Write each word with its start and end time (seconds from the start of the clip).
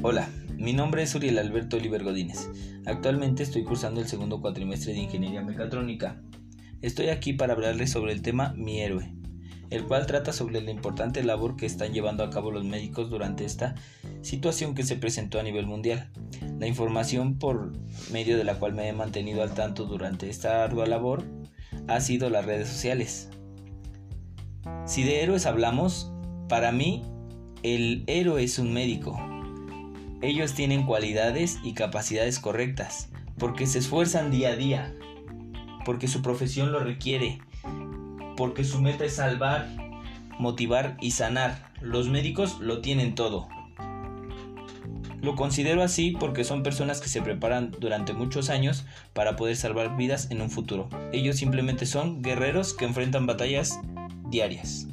Hola, 0.00 0.28
mi 0.56 0.72
nombre 0.72 1.02
es 1.02 1.12
Uriel 1.16 1.38
Alberto 1.38 1.76
Oliver 1.76 2.04
Godínez. 2.04 2.48
Actualmente 2.86 3.42
estoy 3.42 3.64
cursando 3.64 4.00
el 4.00 4.06
segundo 4.06 4.40
cuatrimestre 4.40 4.92
de 4.92 5.00
Ingeniería 5.00 5.42
Mecatrónica. 5.42 6.22
Estoy 6.82 7.08
aquí 7.08 7.32
para 7.32 7.54
hablarles 7.54 7.90
sobre 7.90 8.12
el 8.12 8.22
tema 8.22 8.54
Mi 8.56 8.80
héroe, 8.80 9.12
el 9.70 9.86
cual 9.86 10.06
trata 10.06 10.32
sobre 10.32 10.60
la 10.60 10.70
importante 10.70 11.24
labor 11.24 11.56
que 11.56 11.66
están 11.66 11.92
llevando 11.92 12.22
a 12.22 12.30
cabo 12.30 12.52
los 12.52 12.64
médicos 12.64 13.10
durante 13.10 13.44
esta 13.44 13.74
situación 14.22 14.76
que 14.76 14.84
se 14.84 14.94
presentó 14.94 15.40
a 15.40 15.42
nivel 15.42 15.66
mundial. 15.66 16.08
La 16.60 16.68
información 16.68 17.40
por 17.40 17.72
medio 18.12 18.38
de 18.38 18.44
la 18.44 18.54
cual 18.54 18.74
me 18.74 18.88
he 18.88 18.92
mantenido 18.92 19.42
al 19.42 19.54
tanto 19.54 19.84
durante 19.84 20.30
esta 20.30 20.62
ardua 20.62 20.86
labor 20.86 21.24
ha 21.88 22.00
sido 22.00 22.30
las 22.30 22.44
redes 22.44 22.68
sociales. 22.68 23.30
Si 24.86 25.02
de 25.02 25.24
héroes 25.24 25.44
hablamos, 25.44 26.12
para 26.48 26.70
mí 26.70 27.02
el 27.64 28.04
héroe 28.06 28.44
es 28.44 28.60
un 28.60 28.72
médico. 28.72 29.18
Ellos 30.20 30.54
tienen 30.54 30.84
cualidades 30.84 31.58
y 31.62 31.74
capacidades 31.74 32.40
correctas, 32.40 33.08
porque 33.38 33.66
se 33.66 33.78
esfuerzan 33.78 34.32
día 34.32 34.50
a 34.50 34.56
día, 34.56 34.94
porque 35.84 36.08
su 36.08 36.22
profesión 36.22 36.72
lo 36.72 36.80
requiere, 36.80 37.38
porque 38.36 38.64
su 38.64 38.80
meta 38.80 39.04
es 39.04 39.14
salvar, 39.14 39.68
motivar 40.38 40.96
y 41.00 41.12
sanar. 41.12 41.72
Los 41.80 42.08
médicos 42.08 42.58
lo 42.60 42.80
tienen 42.80 43.14
todo. 43.14 43.48
Lo 45.20 45.36
considero 45.36 45.82
así 45.82 46.12
porque 46.18 46.44
son 46.44 46.62
personas 46.62 47.00
que 47.00 47.08
se 47.08 47.22
preparan 47.22 47.70
durante 47.78 48.12
muchos 48.12 48.50
años 48.50 48.86
para 49.12 49.36
poder 49.36 49.56
salvar 49.56 49.96
vidas 49.96 50.30
en 50.30 50.40
un 50.40 50.50
futuro. 50.50 50.88
Ellos 51.12 51.36
simplemente 51.36 51.86
son 51.86 52.22
guerreros 52.22 52.74
que 52.74 52.84
enfrentan 52.84 53.26
batallas 53.26 53.80
diarias. 54.30 54.88